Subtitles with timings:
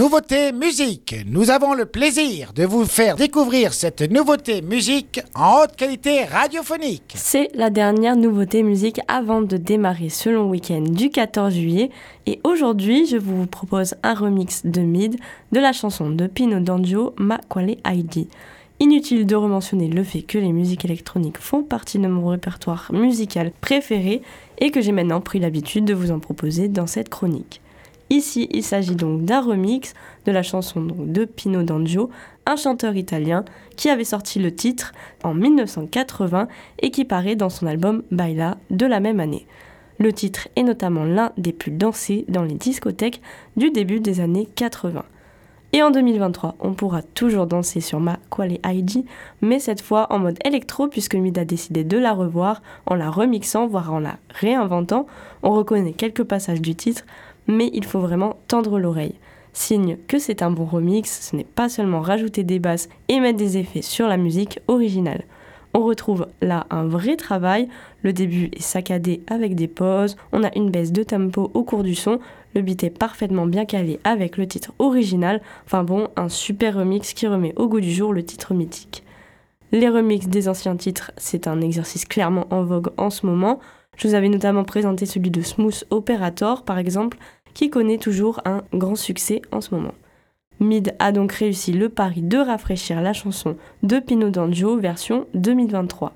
[0.00, 1.14] Nouveauté musique.
[1.26, 7.12] Nous avons le plaisir de vous faire découvrir cette nouveauté musique en haute qualité radiophonique.
[7.16, 11.90] C'est la dernière nouveauté musique avant de démarrer ce long week-end du 14 juillet.
[12.24, 15.16] Et aujourd'hui, je vous propose un remix de Mid
[15.52, 18.26] de la chanson de Pino D'Angio, Ma Quale ID.
[18.78, 23.52] Inutile de rementionner le fait que les musiques électroniques font partie de mon répertoire musical
[23.60, 24.22] préféré
[24.60, 27.60] et que j'ai maintenant pris l'habitude de vous en proposer dans cette chronique.
[28.10, 29.94] Ici, il s'agit donc d'un remix
[30.26, 32.10] de la chanson de Pino D'Angio,
[32.44, 33.44] un chanteur italien
[33.76, 34.90] qui avait sorti le titre
[35.22, 36.48] en 1980
[36.80, 39.46] et qui paraît dans son album Baila de la même année.
[40.00, 43.20] Le titre est notamment l'un des plus dansés dans les discothèques
[43.56, 45.04] du début des années 80.
[45.72, 49.04] Et en 2023, on pourra toujours danser sur ma Quale ID,
[49.40, 53.08] mais cette fois en mode électro puisque Mid a décidé de la revoir en la
[53.08, 55.06] remixant, voire en la réinventant.
[55.44, 57.04] On reconnaît quelques passages du titre,
[57.50, 59.14] mais il faut vraiment tendre l'oreille.
[59.52, 63.38] Signe que c'est un bon remix, ce n'est pas seulement rajouter des basses et mettre
[63.38, 65.24] des effets sur la musique originale.
[65.74, 67.68] On retrouve là un vrai travail,
[68.02, 71.84] le début est saccadé avec des pauses, on a une baisse de tempo au cours
[71.84, 72.18] du son,
[72.54, 77.12] le beat est parfaitement bien calé avec le titre original, enfin bon, un super remix
[77.12, 79.04] qui remet au goût du jour le titre mythique.
[79.70, 83.60] Les remixes des anciens titres, c'est un exercice clairement en vogue en ce moment.
[83.96, 87.18] Je vous avais notamment présenté celui de Smooth Operator par exemple,
[87.54, 89.94] qui connaît toujours un grand succès en ce moment.
[90.60, 96.12] Mid a donc réussi le pari de rafraîchir la chanson de Pino D'Angio version 2023.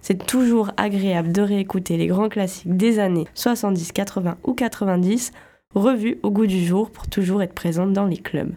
[0.00, 5.32] C'est toujours agréable de réécouter les grands classiques des années 70, 80 ou 90
[5.74, 8.52] revus au goût du jour pour toujours être présente dans les clubs.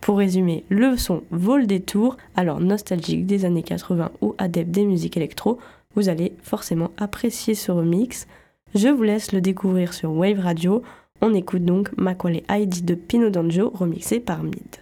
[0.00, 4.86] Pour résumer, le son vole des tours, alors nostalgique des années 80 ou adepte des
[4.86, 5.58] musiques électro,
[5.94, 8.28] vous allez forcément apprécier ce remix.
[8.74, 10.82] Je vous laisse le découvrir sur Wave Radio
[11.20, 14.76] on écoute donc Macaulay ID de Pino D'Angio remixé par Mid.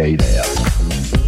[0.00, 1.19] skate ass.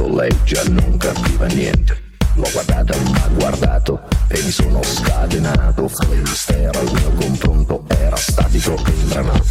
[0.00, 2.08] guardato, lei già non capiva niente.
[2.34, 5.88] L'ho guardata, ha guardato e mi sono scatenato.
[5.88, 9.44] Fu il mistero, il mio confronto era statico e imbranato.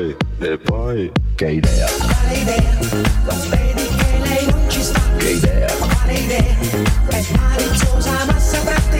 [0.00, 1.12] poi, e poi.
[1.34, 1.86] Che idea.
[1.98, 2.78] Quale idea?
[3.24, 5.00] Non vedi che lei non ci sta?
[5.16, 5.72] Che idea.
[5.74, 6.56] Quale idea?
[7.08, 8.99] È maliziosa ma saprà te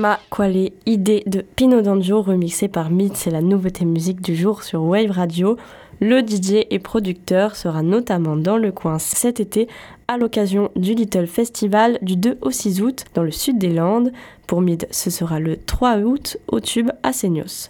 [0.00, 4.62] Ma Quale idée de Pino Danjo remixée par Mid, c'est la nouveauté musique du jour
[4.62, 5.58] sur Wave Radio.
[6.00, 9.68] Le DJ et producteur sera notamment dans le coin cet été
[10.08, 14.10] à l'occasion du Little Festival du 2 au 6 août dans le sud des Landes.
[14.46, 17.68] Pour Mid, ce sera le 3 août au tube à Seignos.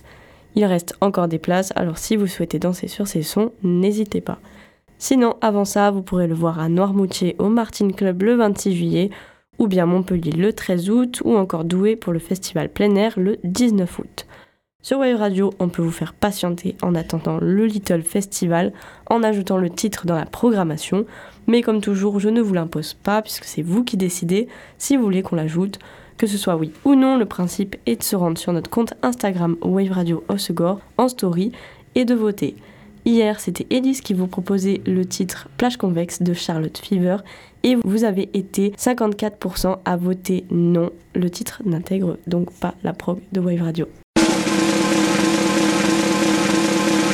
[0.54, 4.38] Il reste encore des places, alors si vous souhaitez danser sur ces sons, n'hésitez pas.
[4.98, 9.10] Sinon, avant ça, vous pourrez le voir à Noirmoutier au Martin Club le 26 juillet,
[9.60, 13.36] ou bien Montpellier le 13 août, ou encore Douai pour le festival plein air le
[13.44, 14.26] 19 août.
[14.82, 18.72] Sur Wave Radio, on peut vous faire patienter en attendant le Little Festival
[19.10, 21.04] en ajoutant le titre dans la programmation,
[21.46, 24.48] mais comme toujours, je ne vous l'impose pas puisque c'est vous qui décidez
[24.78, 25.78] si vous voulez qu'on l'ajoute.
[26.16, 28.94] Que ce soit oui ou non, le principe est de se rendre sur notre compte
[29.02, 31.52] Instagram Wave Radio Osegor en story
[31.94, 32.56] et de voter.
[33.04, 37.16] Hier, c'était Elise qui vous proposait le titre Plage convexe de Charlotte Fever
[37.62, 40.90] et vous avez été 54% à voter non.
[41.14, 43.86] Le titre n'intègre donc pas la prog de Wave Radio.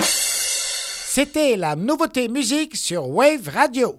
[0.03, 3.95] C'était la nouveauté musique sur Wave Radio.